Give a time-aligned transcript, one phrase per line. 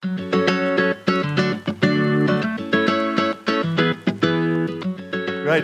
[0.00, 0.14] Great.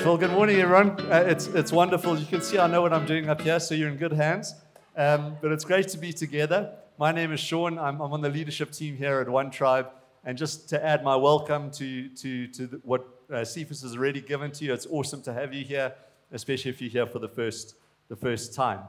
[0.05, 0.99] Well, good morning, everyone.
[1.09, 2.19] Uh, it's, it's wonderful.
[2.19, 4.57] You can see I know what I'm doing up here, so you're in good hands.
[4.97, 6.73] Um, but it's great to be together.
[6.99, 7.79] My name is Sean.
[7.79, 9.87] I'm, I'm on the leadership team here at One Tribe.
[10.25, 14.21] And just to add my welcome to, to, to the, what uh, Cephas has already
[14.21, 15.95] given to you, it's awesome to have you here,
[16.33, 17.77] especially if you're here for the first,
[18.09, 18.81] the first time.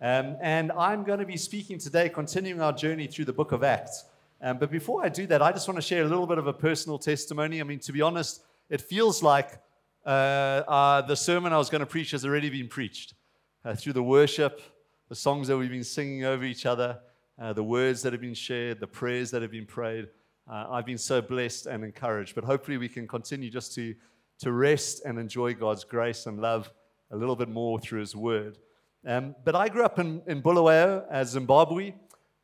[0.00, 3.64] Um, and I'm going to be speaking today, continuing our journey through the book of
[3.64, 4.04] Acts.
[4.44, 6.46] Um, but before I do that, I just want to share a little bit of
[6.46, 7.62] a personal testimony.
[7.62, 9.58] I mean, to be honest, it feels like
[10.04, 13.14] uh, uh, the sermon I was going to preach has already been preached
[13.64, 14.60] uh, through the worship,
[15.08, 17.00] the songs that we've been singing over each other,
[17.40, 20.08] uh, the words that have been shared, the prayers that have been prayed.
[20.46, 22.34] Uh, I've been so blessed and encouraged.
[22.34, 23.94] But hopefully, we can continue just to,
[24.40, 26.70] to rest and enjoy God's grace and love
[27.10, 28.58] a little bit more through His Word.
[29.06, 31.94] Um, but I grew up in, in Bulawayo, uh, Zimbabwe.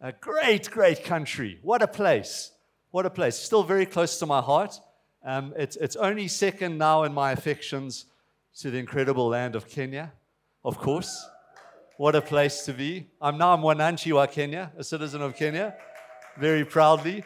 [0.02, 1.58] A great, great country.
[1.60, 2.52] What a place.
[2.90, 3.36] What a place.
[3.36, 4.80] Still very close to my heart.
[5.22, 8.06] Um, it's, it's only second now in my affections
[8.60, 10.12] to the incredible land of Kenya,
[10.64, 11.28] of course.
[11.98, 13.08] What a place to be.
[13.20, 15.74] I'm now Mwananchi wa Kenya, a citizen of Kenya,
[16.38, 17.22] very proudly.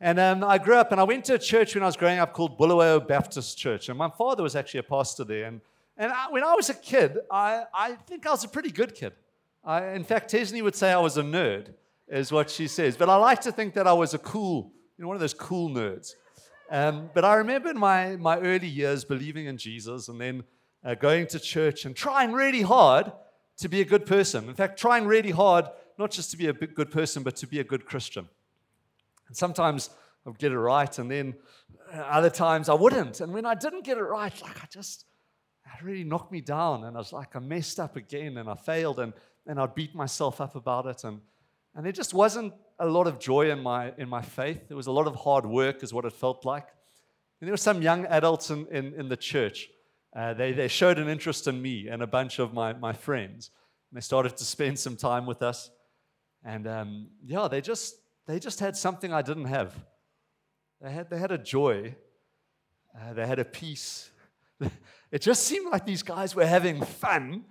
[0.00, 2.20] And um, I grew up and I went to a church when I was growing
[2.20, 3.88] up called Bulawayo Baptist Church.
[3.88, 5.46] And my father was actually a pastor there.
[5.46, 5.60] And,
[5.96, 8.94] and I, when I was a kid, I, I think I was a pretty good
[8.94, 9.12] kid.
[9.64, 11.74] I, in fact, Tesney would say I was a nerd,
[12.10, 12.96] is what she says.
[12.96, 15.34] But I like to think that I was a cool, you know, one of those
[15.34, 16.14] cool nerds.
[16.70, 20.44] Um, but I remember in my, my early years believing in Jesus and then
[20.84, 23.12] uh, going to church and trying really hard
[23.58, 24.48] to be a good person.
[24.48, 25.66] In fact, trying really hard,
[25.98, 28.28] not just to be a good person, but to be a good Christian.
[29.28, 29.90] And sometimes
[30.24, 31.34] I would get it right, and then
[31.92, 33.20] uh, other times I wouldn't.
[33.20, 35.04] And when I didn't get it right, like I just,
[35.66, 36.84] it really knocked me down.
[36.84, 39.12] And I was like, I messed up again and I failed, and,
[39.46, 41.04] and I'd beat myself up about it.
[41.04, 41.20] And,
[41.74, 44.68] and there just wasn't a lot of joy in my, in my faith.
[44.68, 46.66] There was a lot of hard work, is what it felt like.
[47.40, 49.68] And there were some young adults in, in, in the church
[50.14, 53.50] uh, they, they showed an interest in me and a bunch of my, my friends.
[53.90, 55.70] And they started to spend some time with us.
[56.44, 59.74] And um, yeah, they just, they just had something I didn't have.
[60.80, 61.94] They had, they had a joy,
[62.98, 64.10] uh, they had a peace.
[65.12, 67.44] it just seemed like these guys were having fun.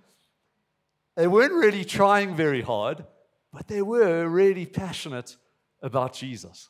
[1.16, 3.04] They weren't really trying very hard,
[3.52, 5.36] but they were really passionate
[5.82, 6.68] about Jesus.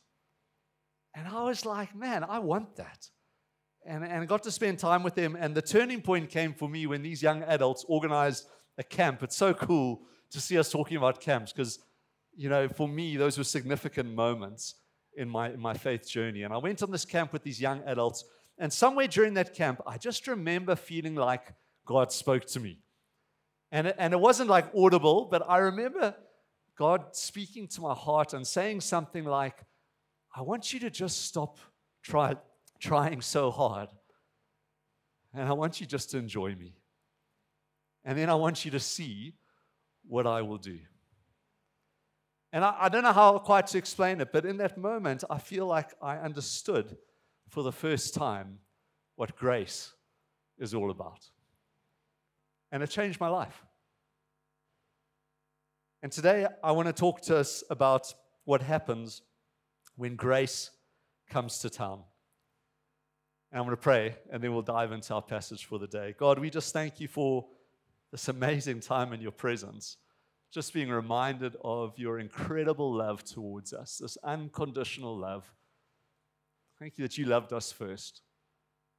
[1.14, 3.08] And I was like, man, I want that
[3.86, 5.36] and, and got to spend time with them.
[5.38, 8.46] And the turning point came for me when these young adults organized
[8.78, 9.22] a camp.
[9.22, 11.80] It's so cool to see us talking about camps because,
[12.36, 14.76] you know, for me, those were significant moments
[15.16, 16.42] in my, in my faith journey.
[16.42, 18.24] And I went on this camp with these young adults.
[18.58, 21.54] And somewhere during that camp, I just remember feeling like
[21.86, 22.78] God spoke to me.
[23.72, 26.16] And and it wasn't like audible, but I remember
[26.80, 29.66] God speaking to my heart and saying something like,
[30.34, 31.58] I want you to just stop
[32.02, 32.36] try,
[32.78, 33.90] trying so hard.
[35.34, 36.72] And I want you just to enjoy me.
[38.02, 39.34] And then I want you to see
[40.08, 40.78] what I will do.
[42.50, 45.36] And I, I, don't know how quite to explain it, but in that moment, I
[45.36, 46.96] feel like I understood
[47.50, 48.56] for the first time
[49.16, 49.92] what grace
[50.58, 51.28] is all about.
[52.72, 53.66] And it changed my life.
[56.02, 59.22] And today, I want to talk to us about what happens
[59.96, 60.70] when grace
[61.28, 62.02] comes to town.
[63.52, 66.14] And I'm going to pray, and then we'll dive into our passage for the day.
[66.18, 67.46] God, we just thank you for
[68.12, 69.98] this amazing time in your presence.
[70.52, 75.52] Just being reminded of your incredible love towards us, this unconditional love.
[76.78, 78.22] Thank you that you loved us first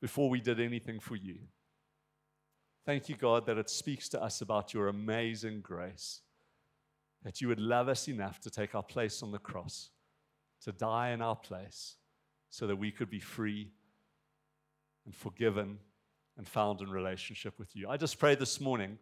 [0.02, 1.40] before we did anything for you.
[2.86, 6.22] Thank you, God, that it speaks to us about your amazing grace,
[7.24, 9.90] that you would love us enough to take our place on the cross,
[10.64, 11.96] to die in our place,
[12.50, 13.72] so that we could be free
[15.06, 15.78] and forgiven
[16.38, 17.90] and found in relationship with you.
[17.90, 18.98] I just pray this morning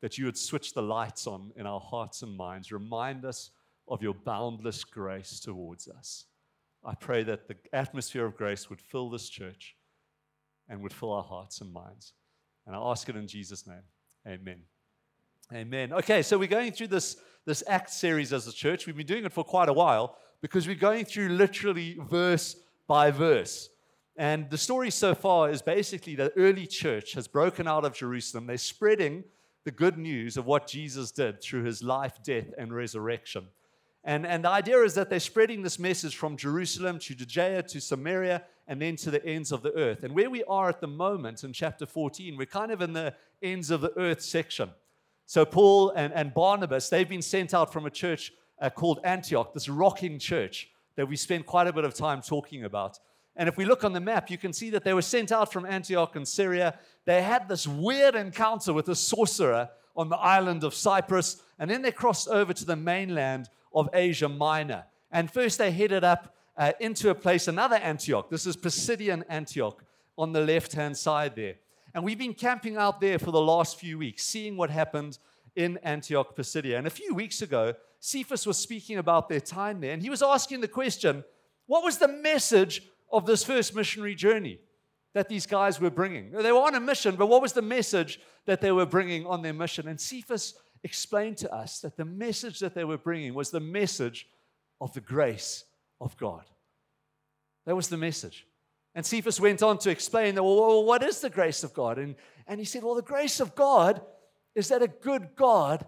[0.00, 2.72] that you would switch the lights on in our hearts and minds.
[2.72, 3.50] Remind us
[3.88, 6.26] of your boundless grace towards us.
[6.84, 9.76] I pray that the atmosphere of grace would fill this church
[10.68, 12.12] and would fill our hearts and minds.
[12.66, 13.82] And I ask it in Jesus' name.
[14.26, 14.62] Amen.
[15.52, 15.92] Amen.
[15.94, 17.16] Okay, so we're going through this,
[17.48, 18.86] this Act series as a church.
[18.86, 22.56] We've been doing it for quite a while because we're going through literally verse
[22.86, 23.70] by verse.
[24.18, 28.46] And the story so far is basically the early church has broken out of Jerusalem.
[28.46, 29.24] They're spreading
[29.64, 33.46] the good news of what Jesus did through his life, death, and resurrection.
[34.04, 37.80] And, and the idea is that they're spreading this message from Jerusalem to Judea to
[37.80, 40.04] Samaria and then to the ends of the earth.
[40.04, 43.14] And where we are at the moment in chapter 14, we're kind of in the
[43.42, 44.68] ends of the earth section.
[45.28, 48.32] So Paul and, and Barnabas, they've been sent out from a church
[48.62, 52.64] uh, called Antioch, this rocking church that we spent quite a bit of time talking
[52.64, 52.98] about.
[53.36, 55.52] And if we look on the map, you can see that they were sent out
[55.52, 56.78] from Antioch in Syria.
[57.04, 61.82] They had this weird encounter with a sorcerer on the island of Cyprus, and then
[61.82, 64.86] they crossed over to the mainland of Asia Minor.
[65.12, 68.30] And first they headed up uh, into a place, another Antioch.
[68.30, 69.84] This is Pisidian Antioch
[70.16, 71.56] on the left hand side there.
[71.98, 75.18] And we've been camping out there for the last few weeks, seeing what happened
[75.56, 76.78] in Antioch Pisidia.
[76.78, 80.22] And a few weeks ago, Cephas was speaking about their time there, and he was
[80.22, 81.24] asking the question
[81.66, 84.60] what was the message of this first missionary journey
[85.12, 86.30] that these guys were bringing?
[86.30, 89.42] They were on a mission, but what was the message that they were bringing on
[89.42, 89.88] their mission?
[89.88, 90.54] And Cephas
[90.84, 94.28] explained to us that the message that they were bringing was the message
[94.80, 95.64] of the grace
[96.00, 96.44] of God.
[97.66, 98.46] That was the message.
[98.98, 102.00] And Cephas went on to explain that, well, what is the grace of God?
[102.00, 102.16] And,
[102.48, 104.02] and he said, well, the grace of God
[104.56, 105.86] is that a good God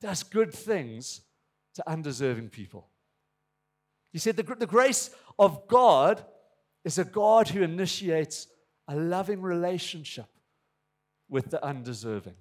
[0.00, 1.20] does good things
[1.76, 2.88] to undeserving people.
[4.12, 6.24] He said, the, the grace of God
[6.84, 8.48] is a God who initiates
[8.88, 10.26] a loving relationship
[11.28, 12.34] with the undeserving.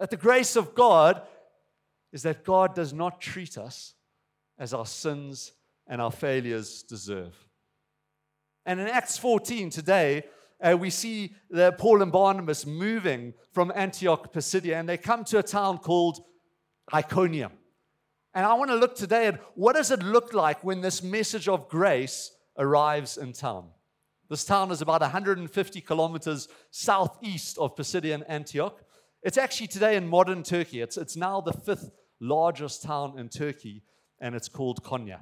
[0.00, 1.22] That the grace of God
[2.12, 3.94] is that God does not treat us
[4.58, 5.52] as our sins
[5.86, 7.47] and our failures deserve.
[8.68, 10.24] And in Acts 14 today,
[10.60, 11.34] uh, we see
[11.78, 16.22] Paul and Barnabas moving from Antioch, Pisidia, and they come to a town called
[16.92, 17.52] Iconium.
[18.34, 21.48] And I want to look today at what does it look like when this message
[21.48, 23.70] of grace arrives in town.
[24.28, 28.82] This town is about 150 kilometers southeast of Pisidian Antioch.
[29.22, 30.82] It's actually today in modern Turkey.
[30.82, 33.82] It's, it's now the fifth largest town in Turkey,
[34.20, 35.20] and it's called Konya.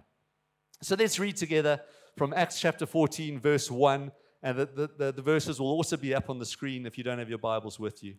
[0.83, 1.81] So let's read together
[2.17, 4.11] from Acts chapter 14, verse 1.
[4.43, 7.19] And the, the, the, verses will also be up on the screen if you don't
[7.19, 8.15] have your Bibles with you.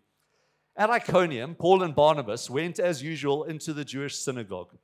[0.75, 4.77] At Iconium, Paul and Barnabas went as usual into the Jewish synagogue.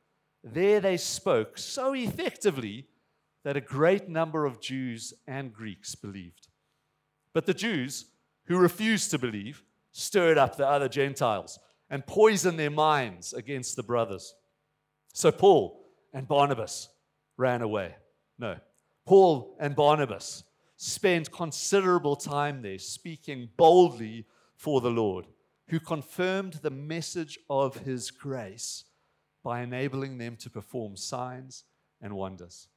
[0.43, 2.87] There they spoke so effectively
[3.43, 6.47] that a great number of Jews and Greeks believed.
[7.33, 8.05] But the Jews
[8.45, 11.59] who refused to believe stirred up the other Gentiles
[11.89, 14.33] and poisoned their minds against the brothers.
[15.13, 16.89] So Paul and Barnabas
[17.37, 17.95] ran away.
[18.39, 18.57] No,
[19.05, 20.43] Paul and Barnabas
[20.77, 25.27] spent considerable time there speaking boldly for the Lord,
[25.69, 28.85] who confirmed the message of his grace
[29.43, 31.65] by enabling them to perform signs
[32.01, 32.67] and wonders.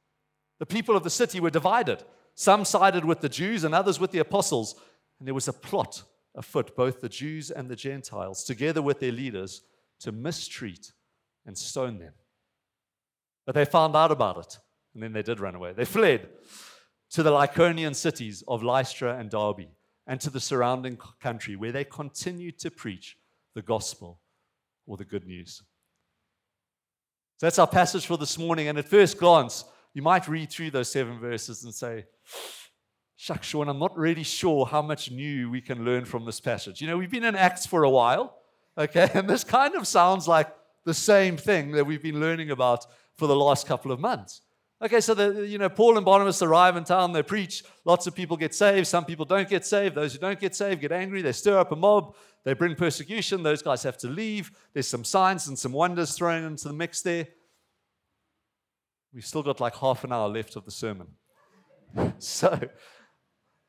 [0.59, 2.03] The people of the city were divided.
[2.35, 4.75] Some sided with the Jews and others with the apostles.
[5.19, 6.03] And there was a plot
[6.35, 9.61] afoot, both the Jews and the Gentiles, together with their leaders,
[9.99, 10.91] to mistreat
[11.45, 12.13] and stone them.
[13.45, 14.59] But they found out about it
[14.97, 15.73] and then they did run away.
[15.73, 16.27] They fled
[17.11, 19.67] to the Lycaonian cities of Lystra and Derbe
[20.07, 23.15] and to the surrounding country where they continued to preach
[23.53, 24.19] the gospel
[24.87, 25.61] or the good news.
[27.37, 28.69] So that's our passage for this morning.
[28.69, 32.05] And at first glance, you might read through those seven verses and say,
[33.17, 36.81] Shuck, Sean, I'm not really sure how much new we can learn from this passage.
[36.81, 38.35] You know, we've been in Acts for a while,
[38.75, 40.51] okay, and this kind of sounds like
[40.85, 44.41] the same thing that we've been learning about for the last couple of months.
[44.79, 48.13] Okay, so the, you know, Paul and Barnabas arrive in town, they preach, lots of
[48.13, 49.95] people get saved, some people don't get saved.
[49.95, 53.41] Those who don't get saved get angry, they stir up a mob, they bring persecution,
[53.41, 54.51] those guys have to leave.
[54.73, 57.27] There's some signs and some wonders thrown into the mix there.
[59.13, 61.07] We've still got like half an hour left of the sermon.
[62.19, 62.59] so,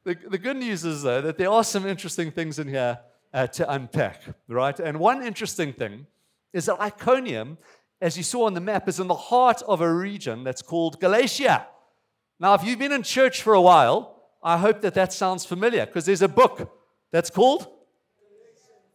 [0.05, 2.99] the, the good news is, though, that there are some interesting things in here
[3.33, 4.79] uh, to unpack, right?
[4.79, 6.07] And one interesting thing
[6.53, 7.59] is that Iconium
[8.01, 11.01] as you saw on the map, is in the heart of a region that's called
[11.01, 11.67] Galatia.
[12.39, 15.85] Now, if you've been in church for a while, I hope that that sounds familiar
[15.87, 16.73] because there's a book
[17.11, 17.67] that's called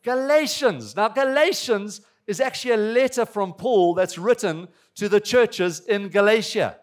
[0.03, 0.95] Galatians.
[0.95, 6.77] Now, Galatians is actually a letter from Paul that's written to the churches in Galatia.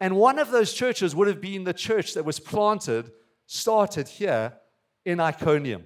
[0.00, 3.12] And one of those churches would have been the church that was planted,
[3.46, 4.54] started here
[5.04, 5.84] in Iconium.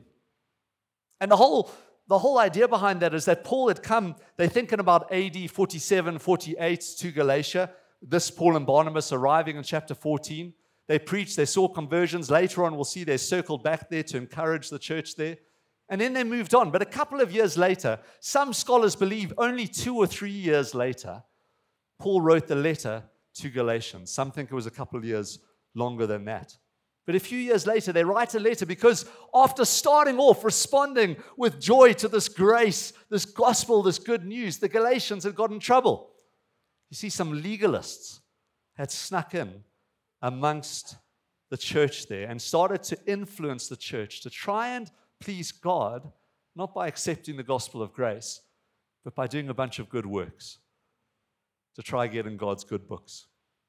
[1.21, 1.71] And the whole
[2.09, 6.19] the whole idea behind that is that Paul had come, they're thinking about AD 47,
[6.19, 7.71] 48 to Galatia.
[8.01, 10.53] This Paul and Barnabas arriving in chapter 14.
[10.87, 12.31] They preached, they saw conversions.
[12.31, 15.39] Later on, we'll see they circled back there to encourage the church there.
[15.89, 16.71] And then they moved on.
[16.71, 21.23] But a couple of years later, some scholars believe only two or three years later,
[21.99, 23.03] Paul wrote the letter
[23.35, 24.13] to Galatians.
[24.13, 25.41] Some think it was a couple of years
[25.75, 26.57] longer than that.
[27.07, 31.61] But a few years later, they write a letter because after starting off responding with
[31.61, 36.11] joy to this grace, this gospel, this good news, the Galatians had got in trouble.
[36.91, 38.21] You see, some legalists
[38.75, 39.63] had snuck in
[40.21, 40.97] amongst
[41.51, 46.11] the church there and started to influence the church to try and please God,
[46.57, 48.41] not by accepting the gospel of grace,
[49.05, 50.59] but by doing a bunch of good works
[51.77, 53.27] to try getting God's good books.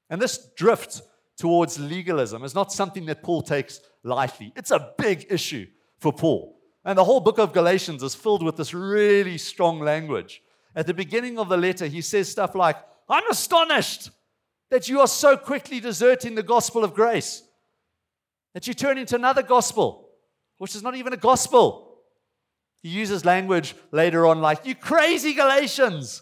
[0.09, 1.03] And this drift
[1.37, 4.51] towards legalism is not something that Paul takes lightly.
[4.55, 5.67] It's a big issue
[5.99, 6.59] for Paul.
[6.83, 10.41] And the whole book of Galatians is filled with this really strong language.
[10.75, 12.77] At the beginning of the letter, he says stuff like,
[13.09, 14.09] I'm astonished
[14.69, 17.43] that you are so quickly deserting the gospel of grace,
[18.53, 20.09] that you turn into another gospel,
[20.57, 21.99] which is not even a gospel.
[22.81, 26.21] He uses language later on like, You crazy Galatians!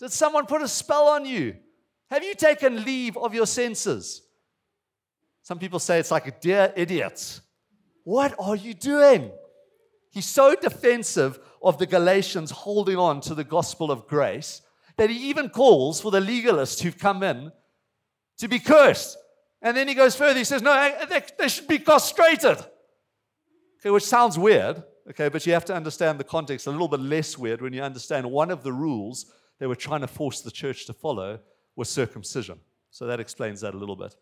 [0.00, 1.56] Did someone put a spell on you?
[2.10, 4.22] Have you taken leave of your senses?
[5.42, 7.40] Some people say it's like, a Dear idiots,
[8.04, 9.30] what are you doing?
[10.10, 14.62] He's so defensive of the Galatians holding on to the gospel of grace
[14.96, 17.50] that he even calls for the legalists who've come in
[18.38, 19.16] to be cursed.
[19.62, 20.38] And then he goes further.
[20.38, 22.58] He says, No, they, they should be castrated.
[23.80, 27.00] Okay, which sounds weird, okay, but you have to understand the context a little bit
[27.00, 29.26] less weird when you understand one of the rules
[29.58, 31.40] they were trying to force the church to follow
[31.74, 32.60] was circumcision.
[32.90, 34.14] So that explains that a little bit.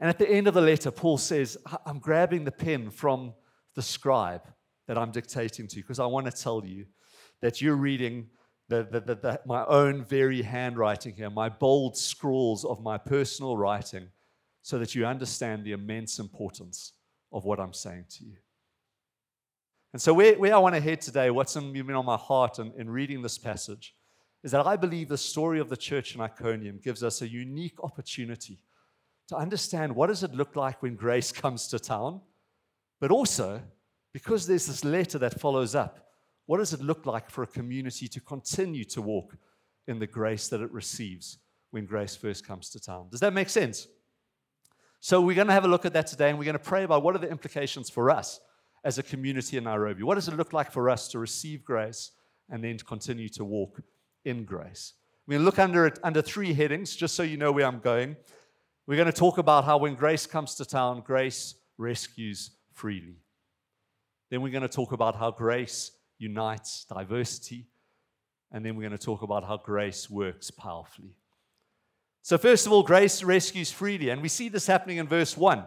[0.00, 3.34] And at the end of the letter, Paul says, I'm grabbing the pen from
[3.74, 4.42] the scribe
[4.88, 6.86] that I'm dictating to because I want to tell you
[7.42, 8.28] that you're reading
[8.68, 14.08] the, the, the, my own very handwriting here, my bold scrawls of my personal writing,
[14.62, 16.92] so that you understand the immense importance
[17.32, 18.36] of what I'm saying to you.
[19.92, 22.72] And so, where, where I want to head today, what's been on my heart in,
[22.78, 23.96] in reading this passage,
[24.44, 27.82] is that I believe the story of the church in Iconium gives us a unique
[27.82, 28.60] opportunity
[29.30, 32.20] to understand what does it look like when grace comes to town,
[33.00, 33.62] but also
[34.12, 36.06] because there's this letter that follows up
[36.46, 39.36] what does it look like for a community to continue to walk
[39.86, 41.38] in the grace that it receives
[41.70, 43.06] when grace first comes to town?
[43.08, 43.86] Does that make sense?
[44.98, 46.82] So, we're going to have a look at that today and we're going to pray
[46.82, 48.40] about what are the implications for us
[48.82, 50.02] as a community in Nairobi.
[50.02, 52.10] What does it look like for us to receive grace
[52.48, 53.80] and then to continue to walk
[54.24, 54.94] in grace?
[55.28, 57.78] We're going to look under it under three headings, just so you know where I'm
[57.78, 58.16] going.
[58.90, 63.18] We're going to talk about how when grace comes to town, grace rescues freely.
[64.30, 67.68] Then we're going to talk about how grace unites diversity.
[68.50, 71.14] And then we're going to talk about how grace works powerfully.
[72.22, 74.08] So, first of all, grace rescues freely.
[74.08, 75.64] And we see this happening in verse 1.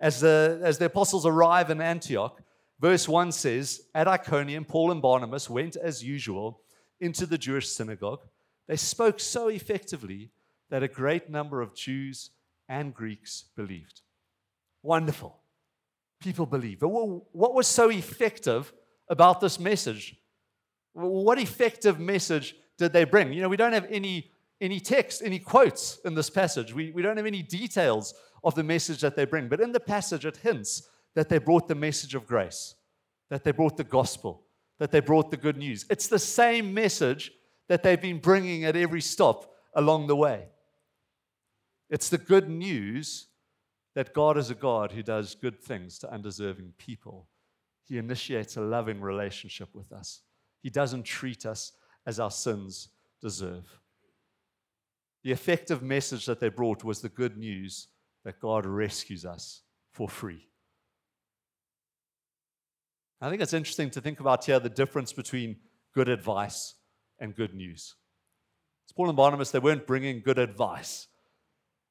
[0.00, 2.40] As the, as the apostles arrive in Antioch,
[2.80, 6.62] verse 1 says, At Iconium, Paul and Barnabas went as usual
[7.00, 8.22] into the Jewish synagogue.
[8.66, 10.30] They spoke so effectively
[10.70, 12.30] that a great number of Jews
[12.72, 14.00] and Greeks believed.
[14.82, 15.38] Wonderful.
[16.20, 16.80] People believe.
[16.80, 18.72] But what was so effective
[19.08, 20.16] about this message.
[20.94, 23.32] What effective message did they bring?
[23.34, 26.72] You know, we don't have any, any text, any quotes in this passage.
[26.72, 29.48] We, we don't have any details of the message that they bring.
[29.48, 32.74] But in the passage, it hints that they brought the message of grace,
[33.28, 34.46] that they brought the gospel,
[34.78, 35.84] that they brought the good news.
[35.90, 37.32] It's the same message
[37.68, 40.46] that they've been bringing at every stop along the way.
[41.92, 43.28] It's the good news
[43.94, 47.28] that God is a God who does good things to undeserving people
[47.92, 50.22] he initiates a loving relationship with us.
[50.62, 51.72] He doesn't treat us
[52.06, 52.88] as our sins
[53.20, 53.80] deserve.
[55.24, 57.88] The effective message that they brought was the good news
[58.24, 59.60] that God rescues us
[59.92, 60.48] for free.
[63.20, 65.56] I think it's interesting to think about here the difference between
[65.94, 66.74] good advice
[67.18, 67.94] and good news.
[68.84, 71.08] It's Paul and Barnabas, they weren't bringing good advice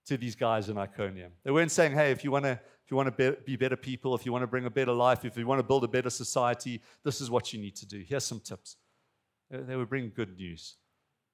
[0.06, 1.32] to these guys in Iconium.
[1.44, 4.16] They weren't saying, hey, if you want to if you want to be better people,
[4.16, 6.10] if you want to bring a better life, if you want to build a better
[6.10, 8.04] society, this is what you need to do.
[8.06, 8.76] Here's some tips.
[9.50, 10.76] They would bring good news.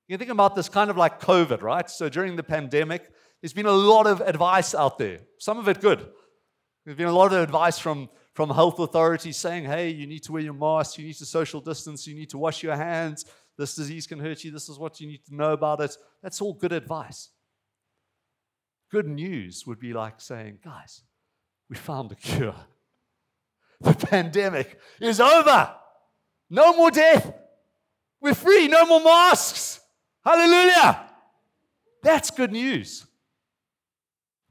[0.07, 1.89] You think about this kind of like COVID, right?
[1.89, 3.09] So during the pandemic,
[3.41, 6.07] there's been a lot of advice out there, some of it good.
[6.85, 10.31] There's been a lot of advice from, from health authorities saying, hey, you need to
[10.31, 13.25] wear your mask, you need to social distance, you need to wash your hands,
[13.57, 15.97] this disease can hurt you, this is what you need to know about it.
[16.23, 17.29] That's all good advice.
[18.91, 21.01] Good news would be like saying, guys,
[21.69, 22.55] we found a cure.
[23.81, 25.75] The pandemic is over.
[26.49, 27.33] No more death.
[28.21, 28.67] We're free.
[28.67, 29.81] No more masks.
[30.23, 31.09] Hallelujah.
[32.01, 33.05] That's good news.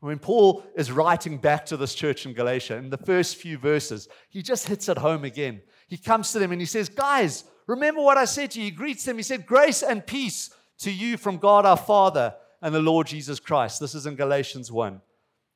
[0.00, 4.08] When Paul is writing back to this church in Galatia, in the first few verses,
[4.28, 5.62] he just hits it home again.
[5.88, 8.66] He comes to them and he says, Guys, remember what I said to you.
[8.66, 9.16] He greets them.
[9.16, 13.40] He said, Grace and peace to you from God our Father and the Lord Jesus
[13.40, 13.80] Christ.
[13.80, 15.00] This is in Galatians 1,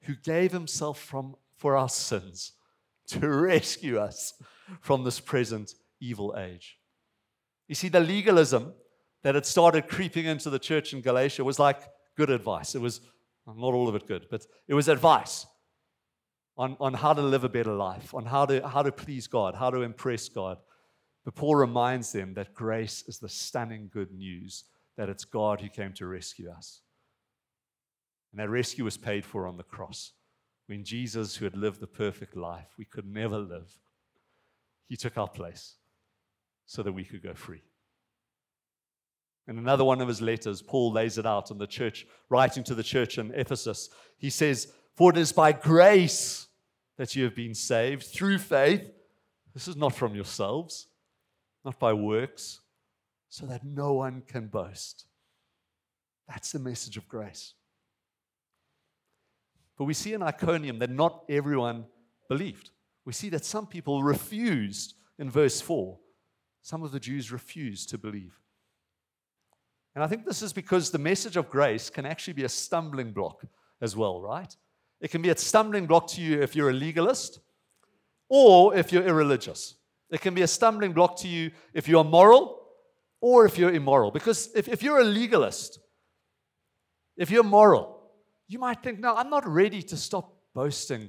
[0.02, 2.52] who gave himself from for our sins
[3.08, 4.34] to rescue us
[4.80, 6.78] from this present evil age.
[7.68, 8.72] You see, the legalism
[9.22, 11.82] that had started creeping into the church in Galatia was like
[12.16, 12.74] good advice.
[12.74, 13.00] It was
[13.46, 15.46] not all of it good, but it was advice
[16.56, 19.54] on, on how to live a better life, on how to, how to please God,
[19.54, 20.58] how to impress God.
[21.24, 24.64] But Paul reminds them that grace is the stunning good news
[24.96, 26.80] that it's God who came to rescue us.
[28.32, 30.12] And that rescue was paid for on the cross.
[30.66, 33.76] When Jesus, who had lived the perfect life we could never live,
[34.88, 35.74] he took our place
[36.66, 37.62] so that we could go free.
[39.48, 42.74] In another one of his letters, Paul lays it out in the church, writing to
[42.74, 43.88] the church in Ephesus.
[44.16, 46.46] He says, For it is by grace
[46.96, 48.88] that you have been saved through faith.
[49.52, 50.86] This is not from yourselves,
[51.64, 52.60] not by works,
[53.28, 55.06] so that no one can boast.
[56.28, 57.54] That's the message of grace.
[59.80, 61.86] But we see in Iconium that not everyone
[62.28, 62.68] believed.
[63.06, 65.98] We see that some people refused in verse 4.
[66.60, 68.38] Some of the Jews refused to believe.
[69.94, 73.12] And I think this is because the message of grace can actually be a stumbling
[73.12, 73.42] block
[73.80, 74.54] as well, right?
[75.00, 77.40] It can be a stumbling block to you if you're a legalist
[78.28, 79.76] or if you're irreligious.
[80.10, 82.66] It can be a stumbling block to you if you're moral
[83.22, 84.10] or if you're immoral.
[84.10, 85.78] Because if, if you're a legalist,
[87.16, 87.99] if you're moral,
[88.50, 91.08] you might think, no, I'm not ready to stop boasting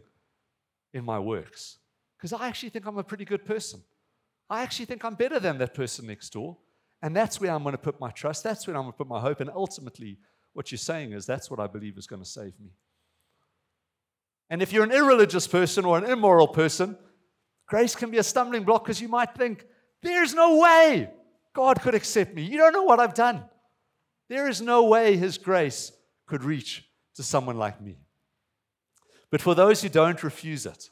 [0.94, 1.80] in my works
[2.16, 3.82] because I actually think I'm a pretty good person.
[4.48, 6.58] I actually think I'm better than that person next door.
[7.02, 8.44] And that's where I'm going to put my trust.
[8.44, 9.42] That's where I'm going to put my hope.
[9.42, 10.20] And ultimately,
[10.54, 12.74] what you're saying is that's what I believe is going to save me.
[14.52, 16.96] And if you're an irreligious person or an immoral person,
[17.66, 19.66] grace can be a stumbling block because you might think,
[20.04, 21.10] there's no way
[21.56, 22.44] God could accept me.
[22.44, 23.46] You don't know what I've done.
[24.30, 25.92] There is no way His grace
[26.28, 27.98] could reach to someone like me.
[29.30, 30.90] But for those who don't refuse it,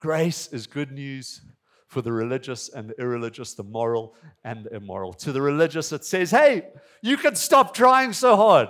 [0.00, 1.40] grace is good news
[1.86, 5.12] for the religious and the irreligious, the moral and the immoral.
[5.14, 6.68] To the religious, it says, hey,
[7.02, 8.68] you can stop trying so hard.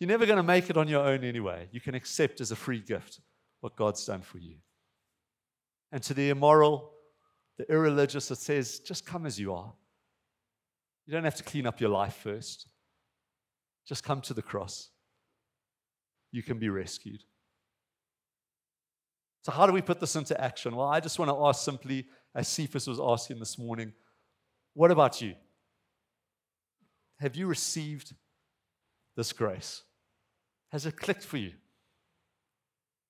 [0.00, 1.68] You're never going to make it on your own anyway.
[1.70, 3.20] You can accept as a free gift
[3.60, 4.56] what God's done for you.
[5.92, 6.92] And to the immoral,
[7.58, 9.72] the irreligious, it says, just come as you are.
[11.06, 12.66] You don't have to clean up your life first.
[13.86, 14.90] Just come to the cross.
[16.32, 17.22] You can be rescued.
[19.42, 20.74] So, how do we put this into action?
[20.74, 23.92] Well, I just want to ask simply, as Cephas was asking this morning,
[24.74, 25.34] what about you?
[27.20, 28.12] Have you received
[29.16, 29.82] this grace?
[30.72, 31.52] Has it clicked for you?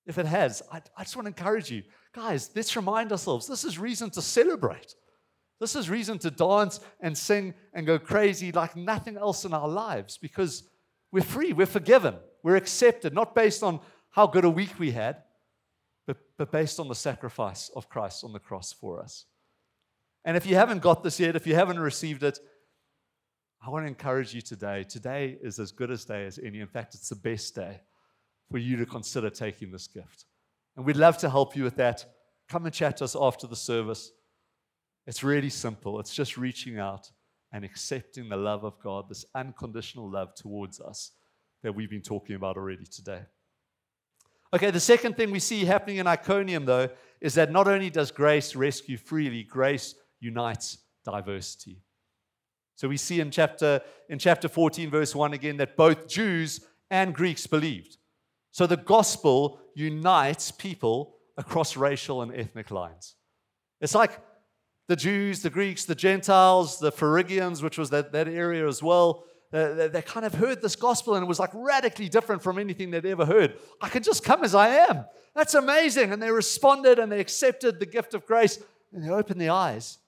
[0.05, 3.65] If it has, I, I, just want to encourage you, guys, let's remind ourselves this
[3.65, 4.95] is reason to celebrate.
[5.59, 9.67] This is reason to dance and sing and go crazy like nothing else in our
[9.67, 10.69] lives because
[11.11, 13.79] we're free, we're forgiven, we're accepted, not based on
[14.11, 15.23] how good a week we had,
[16.05, 19.25] but, but based on the sacrifice of Christ on the cross for us.
[20.25, 22.39] And if you haven't got this yet, if you haven't received it,
[23.65, 24.83] I want to encourage you today.
[24.83, 26.59] Today is as good a day as any.
[26.59, 27.81] In fact, it's the best day
[28.51, 30.25] for you to consider taking this gift.
[30.75, 32.05] And we'd love to help you with that.
[32.47, 34.11] Come and chat to us after the service.
[35.07, 35.99] It's really simple.
[35.99, 37.09] It's just reaching out
[37.53, 41.11] and accepting the love of God, this unconditional love towards us
[41.63, 43.21] that we've been talking about already today.
[44.53, 46.89] Okay, the second thing we see happening in Iconium, though,
[47.21, 51.81] is that not only does grace rescue freely, grace unites diversity.
[52.75, 57.13] So we see in chapter, in chapter 14, verse 1 again, that both Jews and
[57.13, 57.97] Greeks believed.
[58.51, 63.15] So the gospel unites people across racial and ethnic lines.
[63.81, 64.19] It's like
[64.87, 69.25] the Jews, the Greeks, the Gentiles, the Phrygians, which was that, that area as well,
[69.51, 72.91] they, they, kind of heard this gospel and it was like radically different from anything
[72.91, 73.57] they'd ever heard.
[73.81, 75.05] I can just come as I am.
[75.35, 76.11] That's amazing.
[76.11, 78.59] And they responded and they accepted the gift of grace
[78.91, 79.99] and they opened their eyes.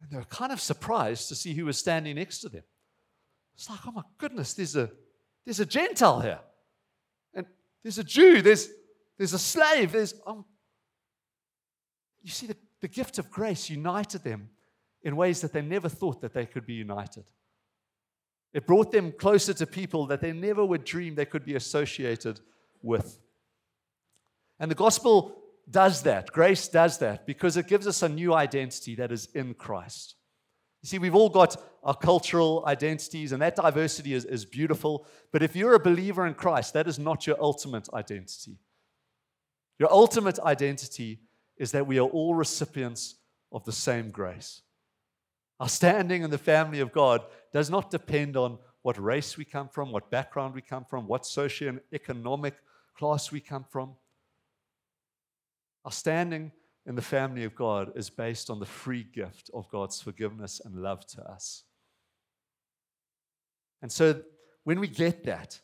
[0.00, 2.64] And they were kind of surprised to see who was standing next to them.
[3.54, 4.90] It's like, oh my goodness, there's a,
[5.44, 6.40] there's a Gentile here.
[7.34, 7.46] And
[7.84, 8.68] there's a Jew, there's,
[9.16, 10.14] there's a slave, there's.
[10.26, 10.44] Um,
[12.22, 14.50] you see, the, the gift of grace united them
[15.02, 17.24] in ways that they never thought that they could be united.
[18.52, 22.40] It brought them closer to people that they never would dream they could be associated
[22.82, 23.18] with.
[24.58, 25.38] And the gospel
[25.70, 26.32] does that.
[26.32, 30.16] Grace does that because it gives us a new identity that is in Christ.
[30.82, 35.06] You see, we've all got our cultural identities, and that diversity is, is beautiful.
[35.30, 38.58] But if you're a believer in Christ, that is not your ultimate identity.
[39.78, 41.20] Your ultimate identity
[41.62, 43.14] is that we are all recipients
[43.52, 44.62] of the same grace.
[45.60, 47.22] Our standing in the family of God
[47.52, 51.24] does not depend on what race we come from, what background we come from, what
[51.24, 52.56] social and economic
[52.98, 53.92] class we come from.
[55.84, 56.50] Our standing
[56.84, 60.82] in the family of God is based on the free gift of God's forgiveness and
[60.82, 61.62] love to us.
[63.82, 64.20] And so
[64.64, 65.60] when we get that,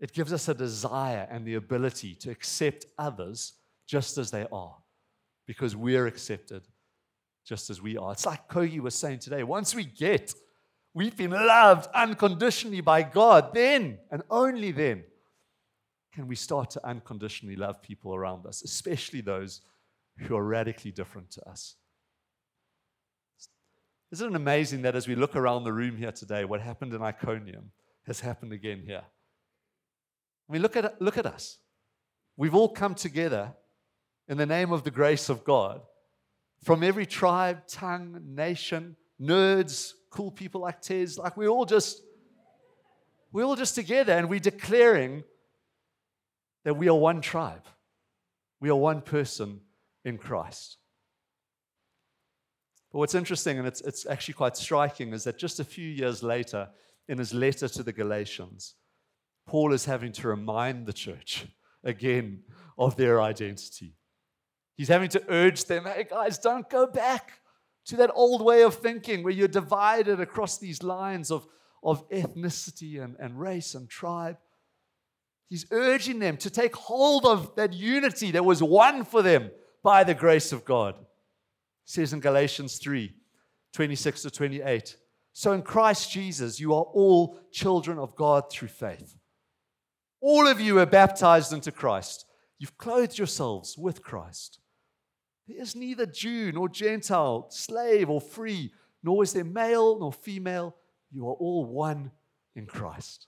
[0.00, 3.52] it gives us a desire and the ability to accept others
[3.86, 4.78] just as they are
[5.48, 6.62] because we're accepted
[7.44, 8.12] just as we are.
[8.12, 9.42] It's like Kogi was saying today.
[9.42, 10.34] Once we get,
[10.92, 15.04] we've been loved unconditionally by God, then and only then
[16.12, 19.62] can we start to unconditionally love people around us, especially those
[20.18, 21.76] who are radically different to us.
[24.12, 27.02] Isn't it amazing that as we look around the room here today, what happened in
[27.02, 27.70] Iconium
[28.06, 29.02] has happened again here?
[30.48, 31.56] I mean, look at, look at us.
[32.36, 33.54] We've all come together
[34.28, 35.80] in the name of the grace of God
[36.62, 41.18] from every tribe, tongue, nation, nerds, cool people like Tez.
[41.18, 42.02] Like we're all just,
[43.32, 45.24] we're all just together and we're declaring
[46.64, 47.64] that we are one tribe.
[48.60, 49.60] We are one person
[50.04, 50.78] in Christ.
[52.92, 56.22] But what's interesting, and it's, it's actually quite striking, is that just a few years
[56.22, 56.68] later,
[57.06, 58.74] in his letter to the Galatians,
[59.46, 61.46] Paul is having to remind the church
[61.84, 62.42] again
[62.76, 63.97] of their identity.
[64.78, 67.40] He's having to urge them hey, guys, don't go back
[67.86, 71.46] to that old way of thinking where you're divided across these lines of,
[71.82, 74.38] of ethnicity and, and race and tribe.
[75.50, 79.50] He's urging them to take hold of that unity that was won for them
[79.82, 80.94] by the grace of God
[81.88, 83.14] says in Galatians 3
[83.72, 84.96] 26 to 28.
[85.32, 89.16] So in Christ Jesus, you are all children of God through faith.
[90.20, 92.26] All of you are baptized into Christ.
[92.58, 94.58] You've clothed yourselves with Christ.
[95.48, 100.76] There is neither Jew nor Gentile, slave or free, nor is there male nor female.
[101.10, 102.10] You are all one
[102.54, 103.26] in Christ.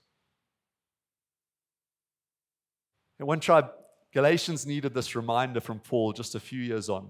[3.17, 3.71] And one tribe,
[4.13, 7.09] Galatians needed this reminder from Paul just a few years on.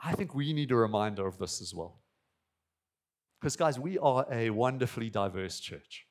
[0.00, 1.98] I think we need a reminder of this as well.
[3.40, 6.06] Because, guys, we are a wonderfully diverse church.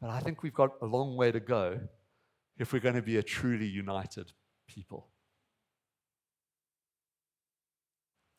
[0.00, 1.80] But I think we've got a long way to go
[2.58, 4.32] if we're going to be a truly united
[4.68, 5.08] people.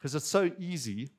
[0.05, 1.09] Because it's so easy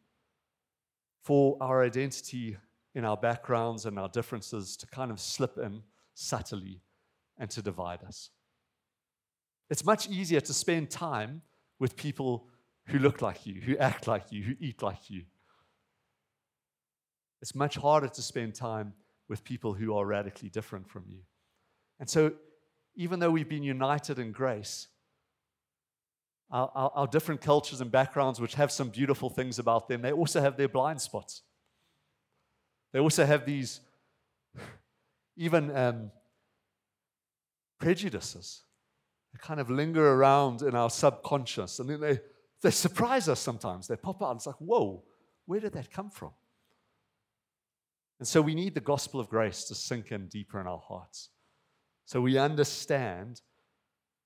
[1.25, 2.57] for our identity
[2.95, 5.83] in our backgrounds and our differences to kind of slip in
[6.15, 6.81] subtly
[7.37, 8.31] and to divide us.
[9.71, 11.43] It's much easier to spend time
[11.81, 12.47] with people
[12.87, 15.23] who look like you, who act like you, who eat like you.
[17.43, 18.93] It's much harder to spend time
[19.29, 21.23] with people who are radically different from you.
[21.99, 22.35] And so,
[22.95, 24.87] even though we've been united in grace,
[26.51, 30.13] our, our, our, different cultures and backgrounds, which have some beautiful things about them, they
[30.13, 31.43] also have their blind spots.
[32.93, 33.81] They also have these,
[35.37, 36.11] even um,
[37.79, 38.63] prejudices
[39.33, 41.79] that kind of linger around in our subconscious.
[41.81, 42.21] And then they,
[42.63, 43.89] they surprise us sometimes.
[43.89, 44.37] They pop out.
[44.37, 45.03] It's like, whoa,
[45.47, 46.31] where did that come from?
[48.19, 51.31] And so we need the gospel of grace to sink in deeper in our hearts.
[52.07, 53.43] So we understand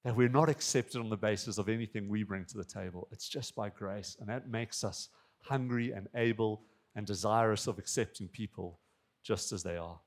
[0.04, 3.08] that we're not accepted on the basis of anything we bring to the table.
[3.12, 4.16] It's just by grace.
[4.18, 5.08] And that makes us
[5.42, 6.62] hungry and able
[6.94, 8.78] and desirous of accepting people
[9.22, 10.00] just as they are.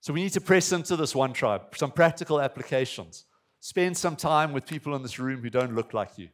[0.00, 3.24] So we need to press into this one tribe, some practical applications.
[3.60, 6.28] Spend some time with people in this room who don't look like you.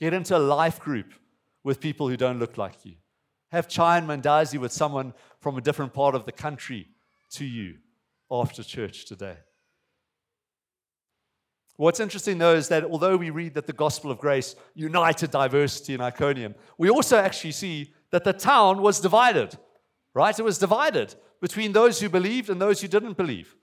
[0.00, 1.14] Get into a life group
[1.62, 2.94] with people who don't look like you.
[3.52, 6.88] Have chai and mandazi with someone from a different part of the country
[7.32, 7.76] to you
[8.30, 9.36] after church today.
[11.80, 15.94] What's interesting though is that although we read that the gospel of grace united diversity
[15.94, 19.56] in Iconium, we also actually see that the town was divided,
[20.12, 20.38] right?
[20.38, 23.56] It was divided between those who believed and those who didn't believe.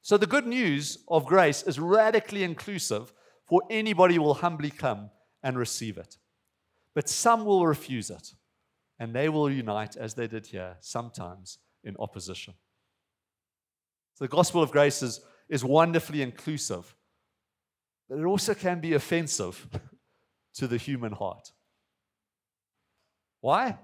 [0.00, 3.12] So the good news of grace is radically inclusive
[3.44, 5.10] for anybody will humbly come
[5.42, 6.16] and receive it.
[6.94, 8.32] But some will refuse it,
[8.98, 12.54] and they will unite as they did here, sometimes in opposition.
[14.14, 16.96] So the gospel of grace is, is wonderfully inclusive,
[18.10, 19.66] but it also can be offensive
[20.54, 21.52] to the human heart.
[23.40, 23.78] Why?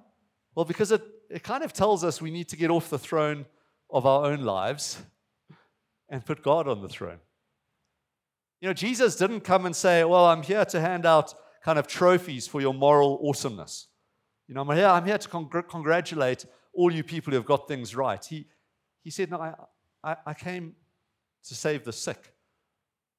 [0.55, 3.47] Well, because it it kind of tells us we need to get off the throne
[3.91, 4.99] of our own lives
[6.09, 7.19] and put God on the throne.
[8.61, 11.87] You know, Jesus didn't come and say, Well, I'm here to hand out kind of
[11.87, 13.89] trophies for your moral awesomeness.
[14.49, 17.67] You know, I'm here, I'm here to congr- congratulate all you people who have got
[17.67, 18.25] things right.
[18.25, 18.47] He,
[19.03, 19.55] he said, No, I,
[20.03, 20.75] I, I came
[21.45, 22.33] to save the sick,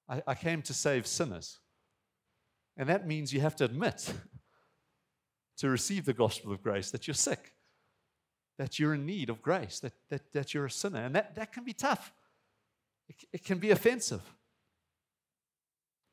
[0.10, 1.60] I, I came to save sinners.
[2.78, 4.14] And that means you have to admit
[5.58, 7.54] to receive the gospel of grace that you're sick
[8.58, 11.00] that you're in need of grace, that, that, that you're a sinner.
[11.00, 12.12] And that, that can be tough,
[13.08, 14.22] it, it can be offensive.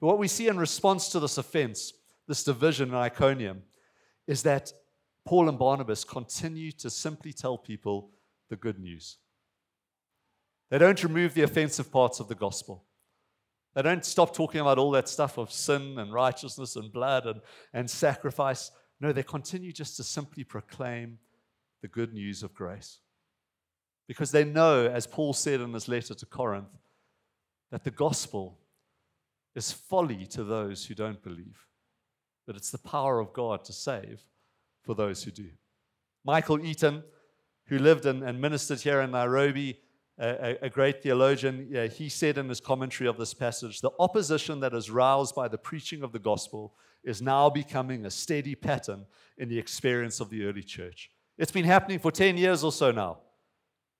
[0.01, 1.93] But what we see in response to this offense,
[2.29, 3.63] this division in Iconium,
[4.27, 4.73] is that
[5.25, 8.11] Paul and Barnabas continue to simply tell people
[8.51, 9.19] the good news.
[10.71, 12.85] They don't remove the offensive parts of the gospel.
[13.75, 17.41] They don't stop talking about all that stuff of sin and righteousness and blood and,
[17.73, 18.71] and sacrifice.
[19.01, 21.19] No, they continue just to simply proclaim
[21.83, 23.01] the good news of grace.
[24.07, 26.69] Because they know, as Paul said in his letter to Corinth,
[27.71, 28.59] that the gospel
[29.57, 31.67] is folly to those who don't believe,
[32.47, 34.21] but it's the power of God to save
[34.83, 35.49] for those who do.
[36.25, 37.03] Michael Eaton,
[37.67, 39.81] who lived and, and ministered here in Nairobi,
[40.19, 44.61] a, a, great theologian, yeah, he said in his commentary of this passage the opposition
[44.61, 49.07] that is roused by the preaching of the gospel is now becoming a steady pattern
[49.39, 51.11] in the experience of the early church.
[51.37, 53.19] It's been happening for 10 years or so now.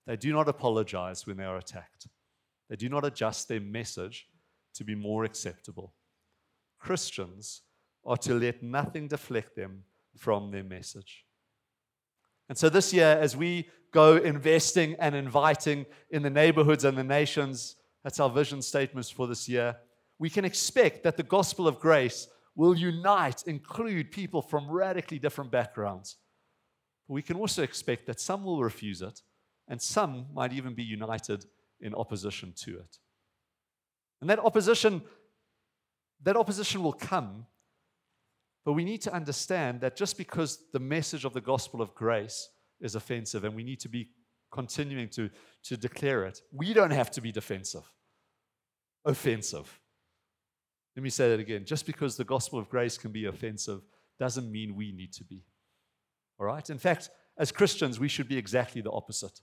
[0.07, 2.07] They do not apologize when they are attacked,
[2.69, 4.27] they do not adjust their message
[4.75, 5.93] to be more acceptable.
[6.79, 7.61] Christians
[8.05, 9.83] are to let nothing deflect them
[10.15, 11.24] from their message.
[12.49, 17.03] And so this year, as we go investing and inviting in the neighborhoods and the
[17.03, 19.77] nations, that's our vision statements for this year,
[20.19, 25.51] we can expect that the gospel of grace will unite, include people from radically different
[25.51, 26.17] backgrounds.
[27.07, 29.21] But we can also expect that some will refuse it,
[29.67, 31.45] and some might even be united
[31.81, 32.97] in opposition to it.
[34.21, 35.01] And that opposition,
[36.23, 37.45] that opposition will come,
[38.65, 42.49] but we need to understand that just because the message of the gospel of grace
[42.81, 44.09] is offensive and we need to be
[44.51, 45.29] continuing to,
[45.63, 47.83] to declare it, we don't have to be defensive,
[49.05, 49.79] offensive.
[50.95, 51.63] Let me say that again.
[51.65, 53.81] Just because the gospel of grace can be offensive
[54.17, 55.45] doesn't mean we need to be.
[56.39, 56.67] All right?
[56.69, 59.41] In fact, as Christians, we should be exactly the opposite.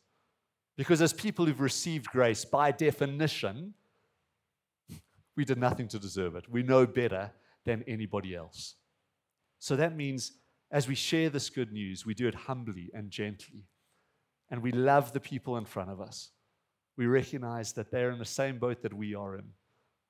[0.76, 3.74] Because as people who've received grace, by definition,
[5.36, 6.48] we did nothing to deserve it.
[6.48, 7.30] We know better
[7.64, 8.76] than anybody else.
[9.62, 10.32] So that means
[10.72, 13.68] as we share this good news, we do it humbly and gently.
[14.50, 16.30] And we love the people in front of us.
[16.96, 19.44] We recognize that they're in the same boat that we are in.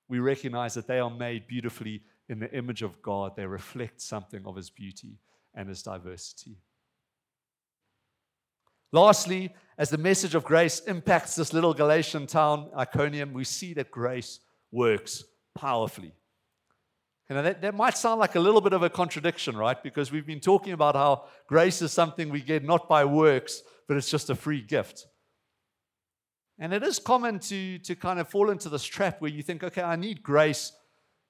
[0.08, 3.36] We recognize that they are made beautifully in the image of God.
[3.36, 5.18] They reflect something of His beauty
[5.54, 6.56] and His diversity.
[8.90, 13.90] Lastly, as the message of grace impacts this little Galatian town, Iconium, we see that
[13.90, 16.14] grace works powerfully.
[17.32, 19.82] You know, that, that might sound like a little bit of a contradiction, right?
[19.82, 23.96] Because we've been talking about how grace is something we get not by works, but
[23.96, 25.06] it's just a free gift.
[26.58, 29.64] And it is common to, to kind of fall into this trap where you think,
[29.64, 30.72] okay, I need grace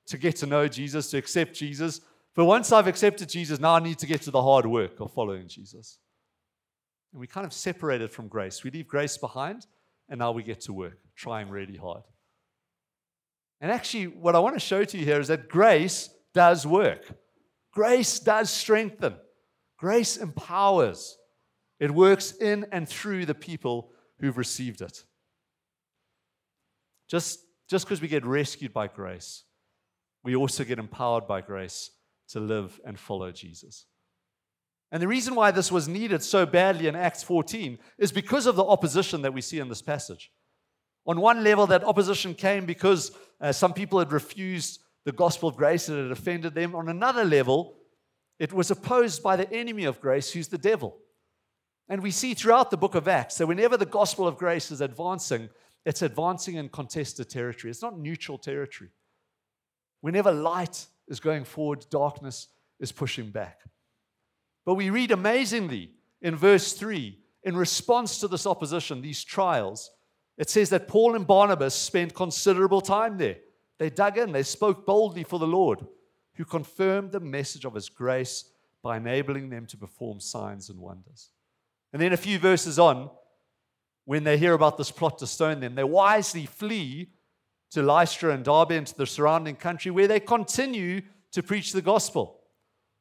[0.07, 2.01] to get to know Jesus, to accept Jesus.
[2.35, 5.13] But once I've accepted Jesus, now I need to get to the hard work of
[5.13, 5.99] following Jesus.
[7.13, 8.65] And we kind of separate it from grace.
[8.65, 9.69] We leave grace behind,
[10.09, 12.03] and now we get to work, trying really hard.
[13.63, 17.07] And actually, what I want to show to you here is that grace does work.
[17.73, 19.15] Grace does strengthen.
[19.79, 21.17] Grace empowers.
[21.79, 25.05] It works in and through the people who've received it.
[27.09, 29.45] Just just because we get rescued by grace,
[30.23, 31.91] we also get empowered by grace
[32.29, 33.87] to live and follow Jesus.
[34.91, 38.57] And the reason why this was needed so badly in Acts 14 is because of
[38.57, 40.31] the opposition that we see in this passage.
[41.07, 43.11] On one level, that opposition came because
[43.41, 46.75] uh, some people had refused the gospel of grace and it offended them.
[46.75, 47.77] On another level,
[48.39, 50.99] it was opposed by the enemy of grace, who's the devil.
[51.89, 54.81] And we see throughout the book of Acts that whenever the gospel of grace is
[54.81, 55.49] advancing,
[55.85, 57.71] it's advancing in contested territory.
[57.71, 58.91] It's not neutral territory.
[60.01, 63.61] Whenever light is going forward, darkness is pushing back.
[64.65, 69.91] But we read amazingly in verse 3 in response to this opposition, these trials,
[70.43, 73.37] it says that Paul and Barnabas spent considerable time there.
[73.79, 75.87] They dug in, they spoke boldly for the Lord,
[76.35, 78.51] who confirmed the message of his grace
[78.83, 81.29] by enabling them to perform signs and wonders.
[81.93, 83.09] And then a few verses on,
[84.05, 87.11] when they hear about this plot to stone them, they wisely flee
[87.71, 91.83] to Lystra and Derbe and to the surrounding country where they continue to preach the
[91.83, 92.41] gospel.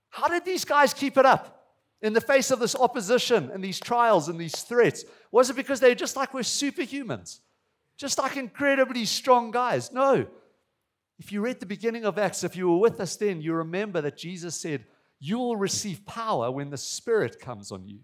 [0.10, 1.61] How did these guys keep it up
[2.02, 5.04] in the face of this opposition and these trials and these threats?
[5.32, 7.40] Was it because they just like we're superhumans?
[7.98, 9.92] Just like incredibly strong guys?
[9.92, 10.26] No.
[11.20, 14.02] If you read the beginning of Acts, if you were with us then, you remember
[14.02, 14.86] that Jesus said,
[15.20, 18.00] You will receive power when the Spirit comes on you.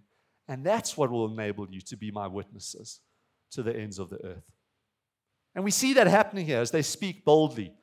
[0.48, 3.02] And that's what will enable you to be my witnesses
[3.52, 4.44] to the ends of the earth.
[5.56, 7.74] And we see that happening here as they speak boldly,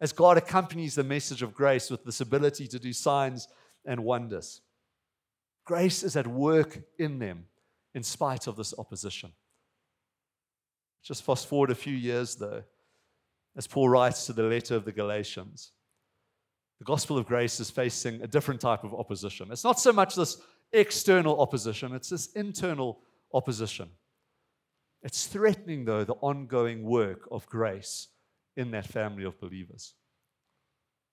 [0.00, 3.48] as God accompanies the message of grace with this ability to do signs
[3.86, 4.60] and wonders.
[5.70, 7.44] Grace is at work in them
[7.94, 9.30] in spite of this opposition.
[11.04, 12.64] Just fast forward a few years, though,
[13.56, 15.70] as Paul writes to the letter of the Galatians.
[16.80, 19.52] The gospel of grace is facing a different type of opposition.
[19.52, 20.38] It's not so much this
[20.72, 22.98] external opposition, it's this internal
[23.32, 23.90] opposition.
[25.04, 28.08] It's threatening, though, the ongoing work of grace
[28.56, 29.94] in that family of believers.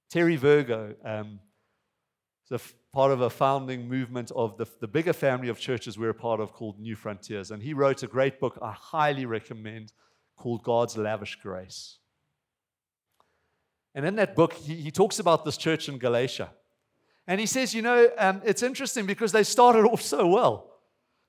[0.10, 1.42] Terry Virgo um,
[2.52, 2.60] A
[2.94, 6.40] part of a founding movement of the, the bigger family of churches we're a part
[6.40, 7.52] of called Newfrontiers.
[7.52, 9.92] And he wrote a great book I highly recommend
[10.38, 11.98] called God's Lavish Grace.
[13.94, 16.52] And in that book, he, he talks about this church in Galatia.
[17.28, 20.72] And he says, you know, um, it's interesting because they started off so well.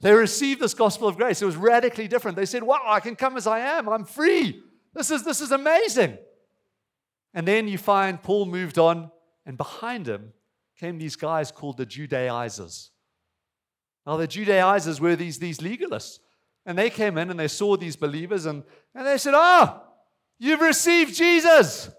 [0.01, 1.43] They received this gospel of grace.
[1.43, 2.37] It was radically different.
[2.37, 3.89] They said, wow, I can come as I am.
[3.89, 4.63] I'm free.
[4.95, 6.19] This is, this is amazing.
[7.35, 9.11] And then you find Paul moved on,
[9.45, 10.33] and behind him
[10.79, 12.91] came these guys called the Judaizers.
[14.07, 16.21] Now, the Judaizers were these, these legalists.
[16.65, 18.63] And they came in and they saw these believers and,
[18.95, 19.83] and they said, Oh,
[20.39, 21.91] you've received Jesus.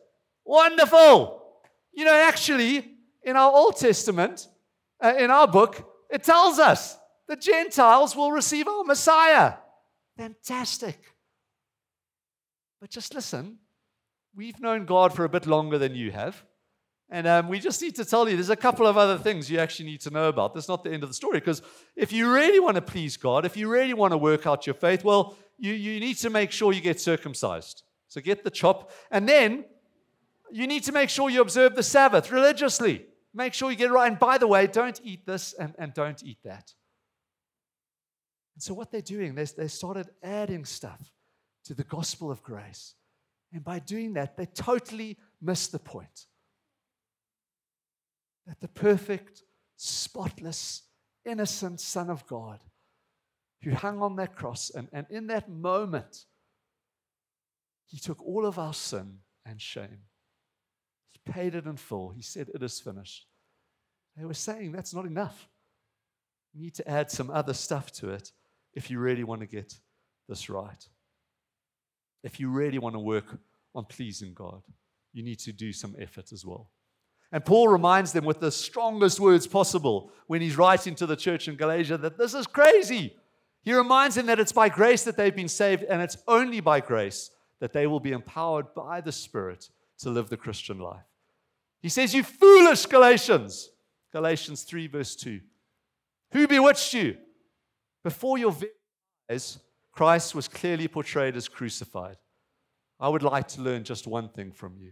[0.46, 1.44] Wonderful.
[1.92, 2.86] You know, actually,
[3.24, 4.48] in our Old Testament,
[5.04, 9.54] uh, in our book, it tells us the Gentiles will receive our Messiah.
[10.18, 10.98] Fantastic.
[12.80, 13.58] But just listen,
[14.36, 16.44] we've known God for a bit longer than you have.
[17.12, 19.58] And um, we just need to tell you there's a couple of other things you
[19.58, 20.54] actually need to know about.
[20.54, 21.40] That's not the end of the story.
[21.40, 21.62] Because
[21.96, 24.76] if you really want to please God, if you really want to work out your
[24.76, 27.84] faith, well, you, you need to make sure you get circumcised.
[28.08, 28.92] So get the chop.
[29.10, 29.66] And then
[30.52, 33.06] you need to make sure you observe the Sabbath religiously.
[33.34, 34.12] Make sure you get it right.
[34.12, 36.74] And by the way, don't eat this and, and don't eat that.
[38.56, 41.12] And so, what they're doing, they, they started adding stuff
[41.66, 42.96] to the gospel of grace.
[43.54, 46.26] And by doing that, they totally missed the point
[48.50, 49.44] that the perfect,
[49.78, 50.82] spotless,
[51.24, 52.60] innocent Son of God
[53.62, 56.26] who hung on that cross, and, and in that moment,
[57.86, 60.00] he took all of our sin and shame
[61.12, 62.10] He paid it in full.
[62.10, 63.28] He said, It is finished.
[64.18, 65.48] They were saying that's not enough.
[66.54, 68.32] You need to add some other stuff to it
[68.74, 69.76] if you really want to get
[70.28, 70.88] this right.
[72.24, 73.40] If you really want to work
[73.76, 74.64] on pleasing God,
[75.14, 76.72] you need to do some effort as well.
[77.32, 81.48] And Paul reminds them with the strongest words possible when he's writing to the church
[81.48, 83.16] in Galatia that this is crazy.
[83.62, 86.80] He reminds them that it's by grace that they've been saved, and it's only by
[86.80, 91.04] grace that they will be empowered by the Spirit to live the Christian life.
[91.82, 93.70] He says, You foolish Galatians.
[94.12, 95.40] Galatians 3, verse 2.
[96.32, 97.18] Who bewitched you?
[98.04, 98.72] Before your very
[99.30, 99.60] eyes,
[99.92, 102.18] Christ was clearly portrayed as crucified.
[103.00, 104.92] I would like to learn just one thing from you.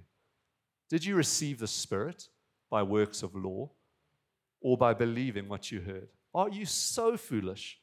[0.90, 2.30] Did you receive the Spirit
[2.70, 3.72] by works of law
[4.62, 6.10] or by believing what you heard?
[6.34, 7.80] Are you so foolish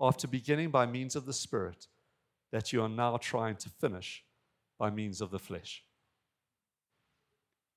[0.00, 1.86] after beginning by means of the Spirit
[2.52, 4.24] that you are now trying to finish
[4.78, 5.84] by means of the flesh?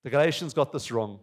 [0.04, 1.20] The Galatians got this wrong.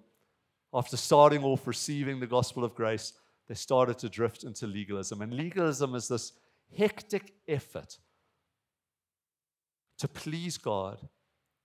[0.73, 3.13] After starting off receiving the gospel of grace,
[3.49, 5.23] they started to drift into legalism.
[5.23, 6.33] And legalism is this
[6.77, 7.99] hectic effort
[9.99, 10.99] to please God,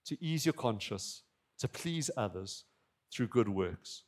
[0.06, 1.22] to ease your conscience,
[1.60, 2.64] to please others
[3.12, 4.02] through good works.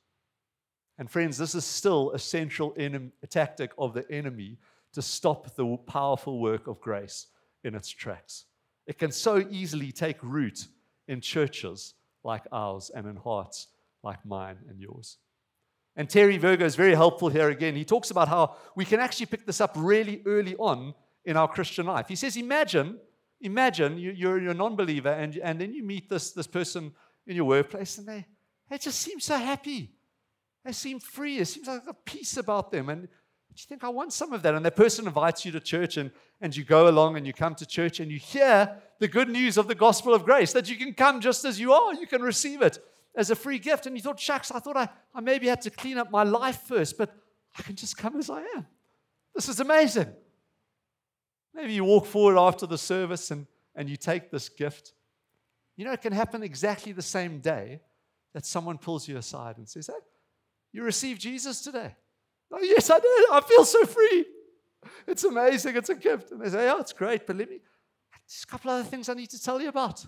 [0.99, 4.59] And friends, this is still a central a tactic of the enemy
[4.93, 7.29] to stop the powerful work of grace
[7.65, 8.45] in its tracks.
[8.87, 10.67] It can so easily take root
[11.09, 13.69] in churches like ours and in hearts
[14.03, 15.19] like mine and yours.
[15.97, 17.77] And Terry Virgo is very helpful here again.
[17.77, 21.49] He talks about how we can actually pick this up really early on in our
[21.49, 22.09] Christian life.
[22.09, 22.99] He says, Imagine,
[23.41, 26.93] imagine you're, you're a non believer and, and then you meet this, this person
[27.27, 28.27] in your workplace and they,
[28.69, 29.93] they just seem so happy.
[30.65, 31.39] They seem free.
[31.39, 32.89] It seems like a peace about them.
[32.89, 33.09] And do
[33.57, 34.55] you think, I want some of that.
[34.55, 37.55] And that person invites you to church, and, and you go along and you come
[37.57, 40.77] to church and you hear the good news of the gospel of grace that you
[40.77, 41.95] can come just as you are.
[41.95, 42.79] You can receive it
[43.15, 43.87] as a free gift.
[43.87, 46.63] And you thought, shucks, I thought I, I maybe had to clean up my life
[46.67, 47.15] first, but
[47.59, 48.67] I can just come as I am.
[49.35, 50.09] This is amazing.
[51.55, 54.95] Maybe you walk forward after the service and, and you take this gift.
[55.77, 57.81] You know, it can happen exactly the same day
[58.35, 60.01] that someone pulls you aside and says, Hey,
[60.73, 61.95] you received Jesus today.
[62.53, 63.31] Oh, yes, I did.
[63.31, 64.27] I feel so free.
[65.07, 65.77] It's amazing.
[65.77, 66.33] It's a gift.
[66.33, 67.61] And they say, Oh, it's great, but let me,
[68.29, 70.05] there's a couple other things I need to tell you about.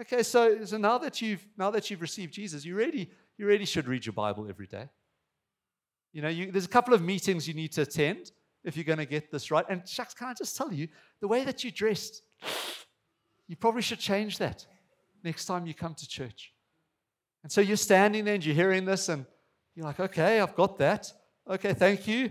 [0.00, 3.64] Okay, so, so now that you've now that you've received Jesus, you really, you really
[3.64, 4.88] should read your Bible every day.
[6.12, 8.32] You know, you, there's a couple of meetings you need to attend
[8.64, 9.64] if you're going to get this right.
[9.68, 10.88] And shucks, can I just tell you,
[11.20, 12.22] the way that you dressed,
[13.46, 14.66] you probably should change that
[15.24, 16.52] next time you come to church.
[17.42, 19.26] And so you're standing there and you're hearing this, and
[19.74, 21.12] you're like, okay, I've got that.
[21.48, 22.30] Okay, thank you.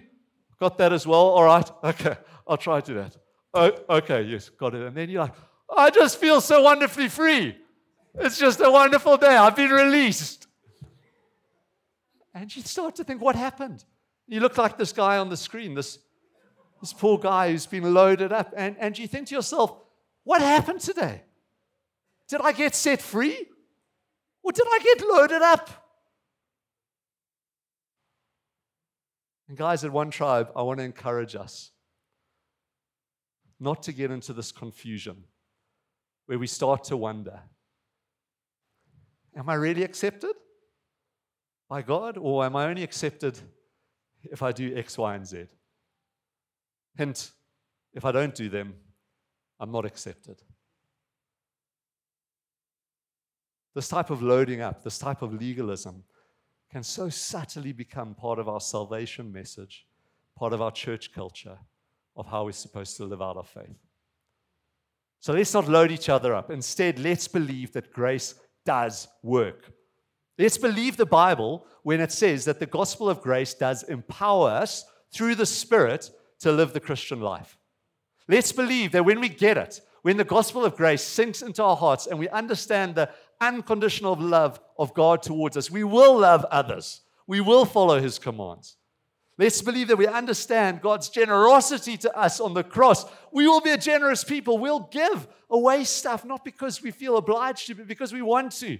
[0.60, 1.28] Got that as well.
[1.28, 1.70] All right.
[1.84, 2.16] Okay,
[2.48, 3.18] I'll try to do that.
[3.54, 4.82] Oh, okay, yes, got it.
[4.82, 5.36] And then you're like,
[5.76, 7.58] I just feel so wonderfully free.
[8.16, 9.36] It's just a wonderful day.
[9.36, 10.48] I've been released.
[12.34, 13.84] And you start to think, what happened?
[14.28, 16.00] You look like this guy on the screen, this,
[16.82, 18.54] this poor guy who's been loaded up.
[18.56, 19.76] And, and you think to yourself,
[20.24, 21.22] what happened today?
[22.34, 23.46] Did I get set free?
[24.42, 25.70] Or did I get loaded up?
[29.48, 31.70] And guys, at One Tribe, I want to encourage us
[33.60, 35.26] not to get into this confusion
[36.26, 37.40] where we start to wonder
[39.38, 40.34] Am I really accepted
[41.70, 43.38] by God, or am I only accepted
[44.24, 45.46] if I do X, Y, and Z?
[46.98, 47.30] Hint
[47.94, 48.74] if I don't do them,
[49.60, 50.42] I'm not accepted.
[53.74, 56.04] This type of loading up, this type of legalism,
[56.72, 59.86] can so subtly become part of our salvation message,
[60.36, 61.58] part of our church culture
[62.16, 63.78] of how we're supposed to live out our faith.
[65.20, 66.52] So let's not load each other up.
[66.52, 69.72] Instead, let's believe that grace does work.
[70.38, 74.84] Let's believe the Bible when it says that the gospel of grace does empower us
[75.14, 76.10] through the Spirit
[76.40, 77.58] to live the Christian life.
[78.28, 81.78] Let's believe that when we get it, when the gospel of grace sinks into our
[81.78, 83.10] hearts and we understand the
[83.48, 87.02] unconditional love of God towards us, we will love others.
[87.28, 88.78] We will follow his commands.
[89.38, 93.06] Let's believe that we understand God's generosity to us on the cross.
[93.32, 94.60] We will be a generous people.
[94.60, 98.78] We'll give away stuff, not because we feel obliged to, but because we want to.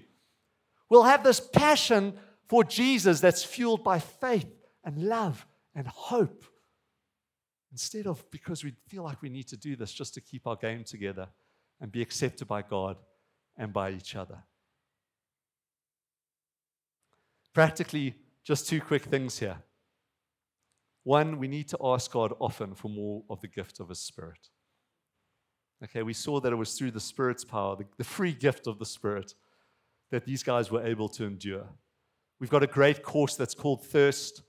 [0.90, 2.14] We'll have this passion
[2.48, 4.48] for Jesus that's fueled by faith
[4.84, 6.46] and love and hope
[7.72, 10.56] instead of because we feel like we need to do this just to keep our
[10.56, 11.28] game together
[11.82, 12.98] and be accepted by God
[13.58, 14.38] and by each other.
[17.54, 19.58] Practically, just two quick things here.
[21.04, 24.50] One, we need to ask God often for more of the gift of His Spirit.
[25.84, 28.80] Okay, we saw that it was through the Spirit's power, the, the free gift of
[28.80, 29.34] the Spirit,
[30.12, 31.68] that these guys were able to endure.
[32.40, 34.44] We've got a great course that's called Thirst.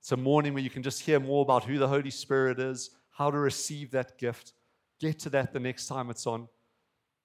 [0.00, 2.90] It's a morning where you can just hear more about who the Holy Spirit is,
[3.10, 4.54] how to receive that gift.
[5.00, 6.48] Get to that the next time it's on.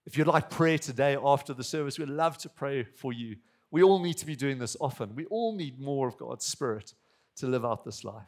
[0.06, 3.38] If you'd like prayer today after the service, we'd love to pray for you.
[3.74, 5.16] We all need to be doing this often.
[5.16, 6.94] We all need more of God's Spirit
[7.38, 8.28] to live out this life.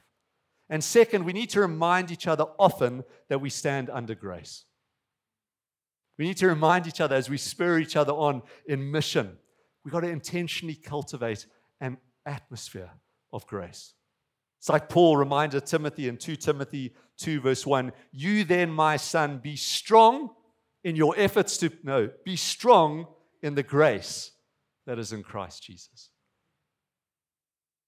[0.71, 4.65] And second, we need to remind each other often that we stand under grace.
[6.17, 9.37] We need to remind each other as we spur each other on in mission.
[9.83, 11.45] We've got to intentionally cultivate
[11.79, 12.89] an atmosphere
[13.31, 13.93] of grace.
[14.57, 19.41] It's like Paul reminded Timothy in 2 Timothy 2, verse 1 You then, my son,
[19.43, 20.31] be strong
[20.83, 23.05] in your efforts to, no, be strong
[23.43, 24.31] in the grace
[24.85, 26.09] that is in Christ Jesus.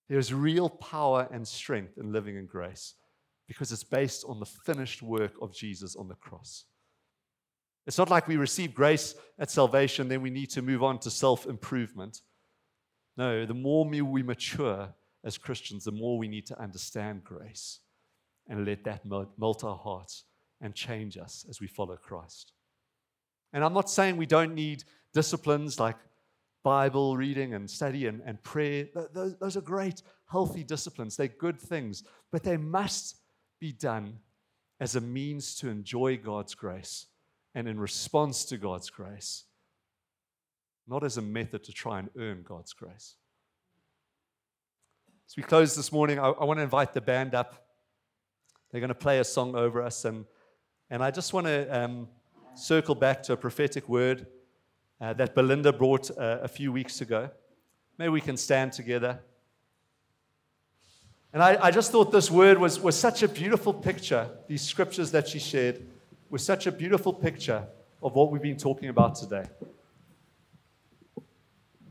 [0.09, 2.95] There's real power and strength in living in grace
[3.47, 6.65] because it's based on the finished work of Jesus on the cross.
[7.85, 11.09] It's not like we receive grace at salvation, then we need to move on to
[11.09, 12.21] self improvement.
[13.15, 14.93] No, the more we mature
[15.23, 17.79] as Christians, the more we need to understand grace
[18.47, 20.25] and let that melt our hearts
[20.61, 22.51] and change us as we follow Christ.
[23.53, 24.83] And I'm not saying we don't need
[25.13, 25.95] disciplines like
[26.68, 28.88] Bible reading and study and, and prayer.
[29.13, 31.15] Those, those are great, healthy disciplines.
[31.15, 33.15] They're good things, but they must
[33.57, 34.18] be done
[34.82, 37.05] as a means to enjoy God's grace
[37.55, 39.45] and in response to God's grace,
[40.86, 43.15] not as a method to try and earn God's grace.
[45.30, 47.65] As we close this morning, I, I want to invite the band up.
[48.72, 50.26] They're going to play a song over us, and,
[50.89, 52.09] and I just want to um,
[52.55, 54.28] circle back to a prophetic word
[54.99, 57.29] uh, that Belinda brought uh, a few weeks ago.
[57.97, 59.19] Maybe we can stand together.
[61.33, 64.29] And I, I, just thought this word was, was such a beautiful picture.
[64.47, 65.85] These scriptures that she shared
[66.29, 67.63] were such a beautiful picture
[68.01, 69.45] of what we've been talking about today.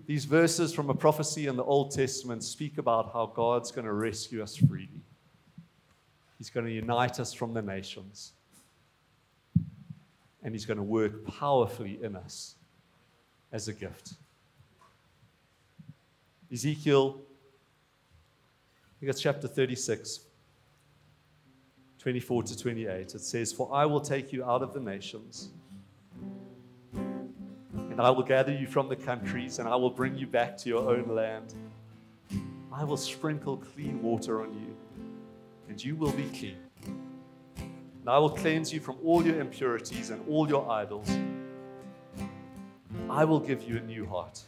[0.07, 3.93] These verses from a prophecy in the Old Testament speak about how God's going to
[3.93, 5.01] rescue us freely.
[6.39, 8.33] He's going to unite us from the nations.
[10.43, 12.55] And He's going to work powerfully in us
[13.57, 14.13] as a gift.
[16.53, 20.21] Ezekiel, I think it's chapter 36,
[21.99, 22.91] 24 to 28.
[22.91, 25.49] It says, For I will take you out of the nations,
[26.93, 30.69] and I will gather you from the countries, and I will bring you back to
[30.69, 31.55] your own land.
[32.71, 34.77] I will sprinkle clean water on you,
[35.71, 36.59] and you will be clean.
[37.57, 41.09] And I will cleanse you from all your impurities and all your idols
[43.11, 44.43] I will give you a new heart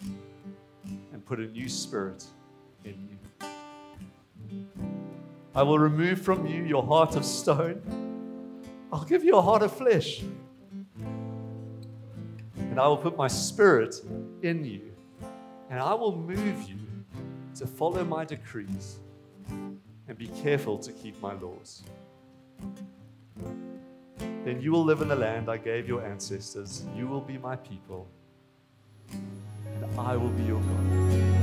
[1.13, 2.25] and put a new spirit
[2.85, 3.49] in you.
[5.55, 7.83] I will remove from you your heart of stone.
[8.93, 10.23] I'll give you a heart of flesh.
[12.59, 13.97] And I will put my spirit
[14.43, 14.93] in you.
[15.71, 16.79] And I will move you
[17.57, 18.99] to follow my decrees
[19.49, 21.83] and be careful to keep my laws.
[24.19, 26.87] Then you will live in the land I gave your ancestors.
[26.97, 28.09] You will be my people
[29.13, 31.38] and I will be your God.